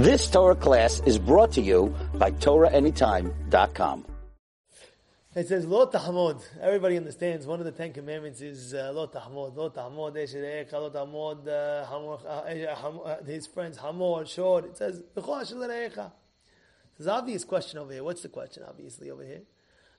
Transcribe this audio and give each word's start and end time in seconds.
This 0.00 0.30
Torah 0.30 0.56
class 0.56 1.02
is 1.04 1.18
brought 1.18 1.52
to 1.52 1.60
you 1.60 1.94
by 2.14 2.30
TorahAnytime.com. 2.30 4.06
It 5.34 5.46
says 5.46 5.66
lo 5.66 5.86
tahmod. 5.88 6.40
Everybody 6.58 6.96
understands 6.96 7.46
one 7.46 7.58
of 7.58 7.66
the 7.66 7.72
Ten 7.72 7.92
Commandments 7.92 8.40
is 8.40 8.72
uh, 8.72 8.92
lo 8.94 9.08
tahmod. 9.08 9.54
Lo 9.54 9.68
tahmod 9.68 10.14
lo 10.14 10.90
tahmod 10.90 11.46
uh, 11.46 11.50
uh, 11.52 12.98
uh, 13.04 13.24
his 13.24 13.46
friends 13.46 13.76
hamor 13.76 14.24
short. 14.24 14.64
It 14.64 14.78
says. 14.78 15.02
There's 15.14 15.28
an 17.00 17.08
obvious 17.10 17.44
question 17.44 17.78
over 17.78 17.92
here. 17.92 18.02
What's 18.02 18.22
the 18.22 18.30
question? 18.30 18.62
Obviously 18.66 19.10
over 19.10 19.22
here, 19.22 19.42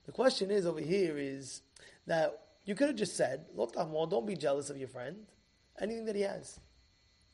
the 0.08 0.12
question 0.12 0.50
is 0.50 0.66
over 0.66 0.82
here 0.82 1.20
is 1.20 1.62
that 2.08 2.40
you 2.66 2.74
could 2.74 2.88
have 2.88 2.98
just 2.98 3.16
said 3.16 3.46
lo 3.54 3.68
tahmod. 3.68 4.10
Don't 4.10 4.26
be 4.26 4.36
jealous 4.36 4.72
of 4.72 4.78
your 4.78 4.88
friend. 4.88 5.28
Anything 5.80 6.06
that 6.06 6.16
he 6.16 6.24
has. 6.24 6.60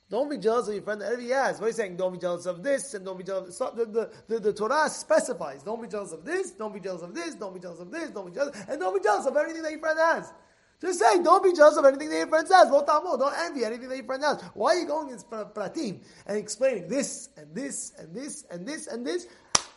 Don't 0.10 0.30
be 0.30 0.38
jealous 0.38 0.70
of 0.70 0.74
your 0.74 0.84
friend 0.84 1.04
he 1.20 1.30
has. 1.30 1.60
What 1.60 1.66
are 1.66 1.70
you 1.70 1.73
saying? 1.73 1.98
Don't 1.98 2.14
be 2.14 2.20
jealous 2.20 2.46
of 2.46 2.64
this 2.64 2.94
and 2.94 3.04
don't 3.04 3.18
be 3.18 3.26
jealous. 3.26 3.60
Of, 3.60 3.76
the, 3.76 3.86
the, 3.86 4.12
the, 4.27 4.40
the 4.40 4.54
Torah 4.54 4.90
specifies. 4.90 5.64
Don't 5.64 5.81
be 5.81 5.88
jealous 5.90 6.14
of 6.14 6.23
this. 6.23 6.52
Don't 6.52 6.73
be 6.73 6.80
jealous 6.80 7.02
of 7.02 7.14
this. 7.14 7.36
Don't 7.36 7.54
be 7.54 7.59
jealous 7.59 7.81
of 7.81 7.91
this. 7.91 8.09
Don't 8.12 8.26
be 8.26 8.31
jealous, 8.31 8.58
and 8.70 8.80
don't 8.80 8.95
be 8.95 9.04
jealous 9.04 9.26
of 9.26 9.36
anything 9.36 9.64
that 9.64 9.72
your 9.72 9.81
friend 9.81 10.00
has. 10.00 10.34
Just 10.80 11.00
say, 11.00 11.22
don't 11.23 11.44
be 11.44 11.52
jealous 11.54 11.76
of 11.76 11.84
anything 11.86 12.09
that 12.09 12.17
your 12.17 12.28
friend 12.28 12.48
has. 12.50 12.70
Don't 12.70 13.34
envy 13.40 13.66
anything 13.66 13.90
that 13.90 13.98
your 13.98 14.05
friend 14.05 14.23
has. 14.23 14.41
Why 14.54 14.76
are 14.76 14.80
you 14.80 14.88
going 14.88 15.09
in 15.09 15.17
pratim 15.17 16.02
and 16.26 16.38
explaining 16.38 16.88
this 16.88 17.30
and 17.36 17.53
this 17.53 17.94
and 17.98 18.16
this 18.16 18.45
and 18.50 18.66
this 18.66 18.88
and 18.88 19.05
this? 19.05 19.28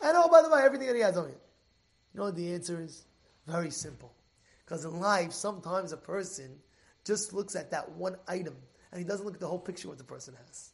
And 0.03 0.15
oh, 0.15 0.29
by 0.29 0.43
the 0.43 0.49
way, 0.49 0.61
everything 0.61 0.87
that 0.87 0.95
he 0.95 1.01
has 1.01 1.17
on 1.17 1.25
it. 1.25 1.39
You 2.13 2.19
know 2.19 2.25
what 2.25 2.35
the 2.35 2.53
answer 2.53 2.81
is? 2.81 3.05
Very 3.47 3.71
simple. 3.71 4.13
Because 4.63 4.85
in 4.85 4.99
life, 4.99 5.33
sometimes 5.33 5.91
a 5.91 5.97
person 5.97 6.51
just 7.03 7.33
looks 7.33 7.55
at 7.55 7.71
that 7.71 7.91
one 7.93 8.15
item 8.27 8.55
and 8.91 8.99
he 8.99 9.05
doesn't 9.05 9.25
look 9.25 9.35
at 9.35 9.39
the 9.39 9.47
whole 9.47 9.59
picture 9.59 9.87
what 9.87 9.97
the 9.97 10.03
person 10.03 10.35
has. 10.45 10.71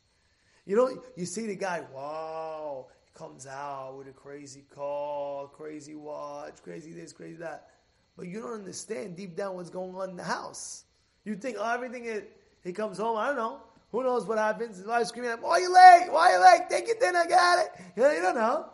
You 0.66 0.76
know, 0.76 1.02
you 1.16 1.26
see 1.26 1.48
the 1.48 1.56
guy, 1.56 1.84
wow, 1.94 2.88
he 3.06 3.18
comes 3.18 3.48
out 3.48 3.96
with 3.98 4.08
a 4.08 4.12
crazy 4.12 4.66
car, 4.74 5.48
crazy 5.48 5.96
watch, 5.96 6.56
crazy 6.64 6.92
this, 6.92 7.14
crazy 7.14 7.38
that. 7.38 7.70
But 8.18 8.28
you 8.28 8.42
don't 8.42 8.54
understand 8.54 9.16
deep 9.16 9.36
down 9.36 9.56
what's 9.56 9.70
going 9.70 9.96
on 9.96 10.10
in 10.10 10.18
the 10.18 10.24
house. 10.24 10.84
You 11.24 11.36
think, 11.36 11.58
oh, 11.60 11.74
everything 11.74 12.06
it 12.06 12.38
he 12.64 12.74
comes 12.74 12.98
home, 12.98 13.18
I 13.18 13.28
don't 13.28 13.38
know. 13.38 13.62
Who 13.92 14.04
knows 14.04 14.26
what 14.26 14.38
happens? 14.38 14.78
His 14.78 14.86
wife's 14.86 15.10
screaming 15.10 15.32
at 15.32 15.38
him, 15.38 15.44
why 15.44 15.52
are 15.52 15.60
you 15.62 15.74
late? 15.74 16.12
Why 16.12 16.32
are 16.32 16.38
you 16.38 16.44
late? 16.44 16.70
Take 16.70 16.88
your 16.88 16.98
dinner, 17.00 17.24
got 17.30 17.60
it. 17.60 17.70
You, 17.96 18.04
know, 18.04 18.12
you 18.12 18.22
don't 18.22 18.36
know. 18.36 18.66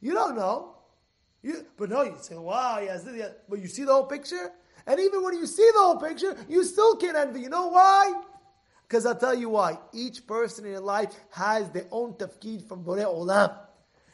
You 0.00 0.14
don't 0.14 0.36
know. 0.36 0.74
You, 1.42 1.64
but 1.76 1.90
no, 1.90 2.02
you 2.02 2.16
say, 2.20 2.34
wow, 2.34 2.84
has 2.88 3.04
this, 3.04 3.14
he 3.14 3.22
but 3.48 3.60
you 3.60 3.68
see 3.68 3.84
the 3.84 3.92
whole 3.92 4.06
picture? 4.06 4.50
And 4.84 4.98
even 4.98 5.22
when 5.22 5.34
you 5.34 5.46
see 5.46 5.68
the 5.74 5.78
whole 5.78 5.96
picture, 5.96 6.36
you 6.48 6.64
still 6.64 6.96
can't 6.96 7.16
envy. 7.16 7.42
You 7.42 7.50
know 7.50 7.68
why? 7.68 8.12
Because 8.86 9.04
I'll 9.04 9.16
tell 9.16 9.34
you 9.34 9.48
why. 9.48 9.78
Each 9.92 10.26
person 10.26 10.64
in 10.64 10.72
your 10.72 10.80
life 10.80 11.12
has 11.30 11.70
their 11.70 11.86
own 11.90 12.14
tafkid 12.14 12.68
from 12.68 12.84
Borei 12.84 13.04
Olam. 13.04 13.56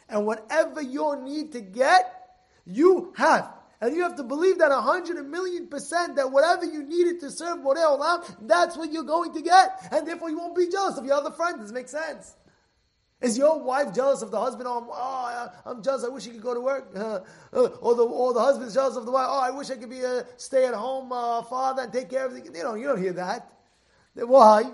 And 0.08 0.26
whatever 0.26 0.80
you 0.80 1.16
need 1.22 1.52
to 1.52 1.60
get, 1.60 2.36
you 2.64 3.12
have. 3.16 3.52
And 3.80 3.94
you 3.96 4.02
have 4.02 4.16
to 4.16 4.22
believe 4.22 4.58
that 4.58 4.70
a 4.70 4.80
hundred 4.80 5.20
million 5.28 5.66
percent 5.66 6.16
that 6.16 6.30
whatever 6.30 6.64
you 6.64 6.84
needed 6.84 7.20
to 7.20 7.30
serve 7.30 7.58
Borei 7.58 7.84
Olam, 7.84 8.46
that's 8.46 8.76
what 8.76 8.92
you're 8.92 9.02
going 9.02 9.34
to 9.34 9.42
get. 9.42 9.88
And 9.90 10.06
therefore 10.06 10.30
you 10.30 10.38
won't 10.38 10.56
be 10.56 10.68
jealous 10.68 10.96
of 10.96 11.04
your 11.04 11.14
other 11.14 11.32
friends. 11.32 11.60
Does 11.60 11.70
it 11.70 11.74
make 11.74 11.88
sense? 11.88 12.34
Is 13.20 13.38
your 13.38 13.62
wife 13.62 13.94
jealous 13.94 14.22
of 14.22 14.30
the 14.30 14.40
husband? 14.40 14.66
Oh, 14.68 14.78
I'm, 14.78 14.86
oh, 14.90 15.70
I'm 15.70 15.82
jealous. 15.82 16.04
I 16.04 16.08
wish 16.08 16.24
he 16.24 16.30
could 16.30 16.42
go 16.42 16.54
to 16.54 16.60
work. 16.60 16.94
Uh, 17.54 17.66
or 17.82 17.94
the 17.94 18.02
or 18.02 18.32
the 18.32 18.40
husband's 18.40 18.72
jealous 18.72 18.96
of 18.96 19.04
the 19.04 19.12
wife. 19.12 19.26
Oh, 19.28 19.38
I 19.38 19.50
wish 19.50 19.70
I 19.70 19.76
could 19.76 19.90
be 19.90 20.00
a 20.00 20.24
stay-at-home 20.38 21.12
uh, 21.12 21.42
father 21.42 21.82
and 21.82 21.92
take 21.92 22.08
care 22.08 22.24
of 22.24 22.32
the. 22.32 22.40
You 22.42 22.62
know, 22.62 22.74
you 22.74 22.86
don't 22.86 23.00
hear 23.00 23.12
that. 23.12 23.52
Why? 24.14 24.64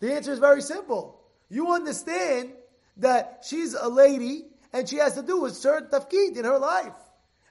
The 0.00 0.14
answer 0.14 0.32
is 0.32 0.38
very 0.38 0.62
simple. 0.62 1.20
You 1.48 1.72
understand 1.72 2.52
that 2.96 3.44
she's 3.46 3.74
a 3.74 3.88
lady 3.88 4.44
and 4.72 4.88
she 4.88 4.96
has 4.96 5.14
to 5.14 5.22
do 5.22 5.44
a 5.46 5.50
certain 5.50 5.88
tafkid 5.88 6.36
in 6.36 6.44
her 6.44 6.58
life. 6.58 6.92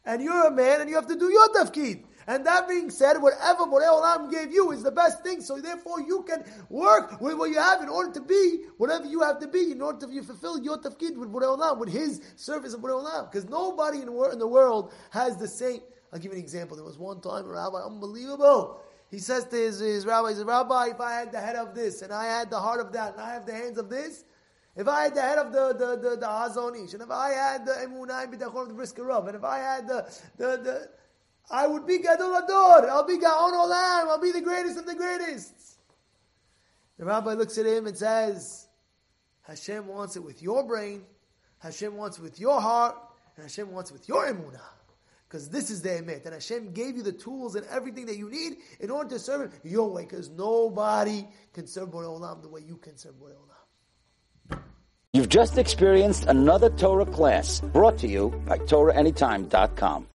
And 0.06 0.22
you're 0.22 0.48
a 0.48 0.52
man 0.52 0.82
and 0.82 0.90
you 0.90 0.96
have 0.96 1.08
to 1.08 1.16
do 1.16 1.32
your 1.32 1.50
tafkid. 1.50 2.04
And 2.28 2.46
that 2.46 2.68
being 2.68 2.92
said, 2.92 3.18
whatever 3.18 3.64
Borei 3.64 3.90
Olam 3.90 4.32
gave 4.32 4.52
you 4.52 4.72
is 4.72 4.84
the 4.84 4.92
best 4.92 5.24
thing. 5.24 5.42
So 5.42 5.60
therefore, 5.60 6.00
you 6.02 6.24
can 6.28 6.44
work 6.70 7.20
with 7.20 7.36
what 7.36 7.50
you 7.50 7.58
have 7.58 7.82
in 7.82 7.90
order 7.90 8.12
to 8.14 8.22
be 8.22 8.66
whatever 8.78 9.08
you 9.08 9.22
have 9.22 9.40
to 9.40 9.48
be 9.48 9.72
in 9.72 9.82
order 9.82 10.06
to 10.06 10.22
fulfill 10.24 10.60
your 10.60 10.78
tafkid 10.78 11.18
with 11.18 11.32
Borei 11.32 11.58
Olam, 11.58 11.80
with 11.80 11.90
His 11.90 12.22
service 12.36 12.76
of 12.76 12.82
Borei 12.82 13.04
Olam. 13.04 13.32
Because 13.32 13.50
nobody 13.50 14.00
in 14.00 14.06
the, 14.06 14.48
world, 14.48 14.94
has 15.10 15.38
the 15.38 15.48
same. 15.48 15.80
I'll 16.14 16.20
give 16.20 16.32
you 16.32 16.38
an 16.38 16.44
example. 16.44 16.78
There 16.78 16.86
was 16.86 17.00
one 17.00 17.20
time 17.20 17.46
a 17.46 17.50
rabbi, 17.50 17.80
unbelievable. 17.80 18.80
He 19.12 19.20
says 19.20 19.46
to 19.46 19.56
his, 19.56 19.80
his 19.80 20.06
rabbi, 20.06 20.30
he 20.30 20.36
says, 20.36 20.44
Rabbi, 20.44 20.90
if 20.90 21.02
I 21.02 21.14
had 21.14 21.32
the 21.32 21.40
head 21.40 21.56
of 21.56 21.74
this, 21.74 22.04
and 22.04 22.14
I 22.14 22.26
had 22.26 22.50
the 22.50 22.60
heart 22.60 22.80
of 22.80 22.94
that, 22.94 23.14
and 23.14 23.22
I 23.22 23.34
have 23.34 23.46
the 23.46 23.54
hands 23.54 23.78
of 23.78 23.90
this, 23.90 24.24
if 24.76 24.88
I 24.88 25.04
had 25.04 25.16
the 25.16 25.22
head 25.22 25.40
of 25.40 25.52
the 25.52 25.74
the 25.74 25.98
the, 25.98 26.16
the 26.16 26.26
Chazon 26.26 26.86
Ish, 26.86 26.94
and 26.94 27.02
if 27.02 27.10
I 27.10 27.32
had 27.32 27.66
the 27.66 27.72
Emunah 27.74 28.24
and 28.24 28.34
B'tachon 28.34 28.62
of 28.62 28.68
the 28.68 28.74
Brisker 28.76 29.04
Rav, 29.04 29.28
and 29.28 29.36
if 29.36 29.44
I 29.44 29.58
had 29.58 29.88
the 29.88 30.08
the 30.38 30.58
the 30.64 30.90
I 31.52 31.66
would 31.68 31.88
be 31.88 31.98
Gadol 31.98 32.30
Hador. 32.30 32.90
I'll 32.90 33.08
be 33.08 33.18
Gaon 33.18 33.54
Olam. 33.54 34.08
I'll 34.08 34.22
be 34.22 34.32
the 34.32 34.42
greatest 34.42 34.78
of 34.78 34.86
the 34.86 34.96
greatest. 34.96 35.54
The 36.98 37.06
rabbi 37.06 37.34
looks 37.34 37.58
at 37.58 37.66
him 37.66 37.88
and 37.88 37.98
says, 37.98 38.68
Hashem 39.44 39.88
wants 39.88 40.16
it 40.16 40.24
with 40.24 40.44
your 40.44 40.64
brain, 40.64 41.04
Hashem 41.60 41.96
wants 41.96 42.18
it 42.18 42.22
with 42.22 42.40
your 42.40 42.60
heart, 42.62 42.96
and 43.36 43.44
Hashem 43.44 43.72
wants 43.72 43.90
it 43.90 43.94
with 43.94 44.08
your 44.08 44.28
emunah. 44.28 44.60
Because 45.30 45.48
this 45.48 45.70
is 45.70 45.84
the 45.84 45.90
emet. 45.90 46.26
And 46.26 46.34
Hashem 46.34 46.74
gave 46.74 46.98
you 46.98 47.04
the 47.04 47.12
tools 47.12 47.56
and 47.56 47.64
everything 47.68 48.08
that 48.08 48.18
you 48.18 48.32
need 48.32 48.58
in 48.80 48.90
order 48.90 49.12
to 49.12 49.20
serve 49.20 49.42
Him 49.42 49.60
your 49.64 49.92
way. 49.92 50.04
Because 50.04 50.28
nobody 50.30 51.28
can 51.54 51.68
serve 51.68 51.90
Borei 51.90 52.08
Olam 52.08 52.42
the 52.42 52.50
way 52.50 52.62
you 52.68 52.78
can 52.78 52.98
serve 52.98 53.14
Borei 53.16 53.34
Olam. 53.34 54.60
You've 55.14 55.30
just 55.30 55.58
experienced 55.58 56.26
another 56.26 56.70
Torah 56.70 57.06
class 57.06 57.62
brought 57.62 57.98
to 58.00 58.08
you 58.08 58.30
by 58.48 58.58
TorahAnytime.com. 58.58 60.08